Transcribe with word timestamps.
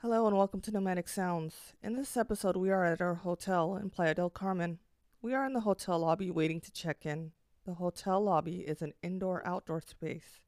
Hello 0.00 0.28
and 0.28 0.38
welcome 0.38 0.60
to 0.60 0.70
Nomadic 0.70 1.08
Sounds. 1.08 1.72
In 1.82 1.96
this 1.96 2.16
episode, 2.16 2.56
we 2.56 2.70
are 2.70 2.84
at 2.84 3.00
our 3.00 3.14
hotel 3.14 3.74
in 3.74 3.90
Playa 3.90 4.14
del 4.14 4.30
Carmen. 4.30 4.78
We 5.20 5.34
are 5.34 5.44
in 5.44 5.54
the 5.54 5.62
hotel 5.62 5.98
lobby 5.98 6.30
waiting 6.30 6.60
to 6.60 6.70
check 6.70 7.04
in. 7.04 7.32
The 7.66 7.74
hotel 7.74 8.22
lobby 8.22 8.60
is 8.60 8.80
an 8.80 8.94
indoor 9.02 9.44
outdoor 9.44 9.80
space, 9.80 10.38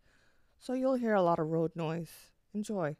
so 0.60 0.72
you'll 0.72 0.94
hear 0.94 1.14
a 1.14 1.22
lot 1.22 1.40
of 1.40 1.48
road 1.48 1.72
noise. 1.74 2.12
Enjoy. 2.54 2.94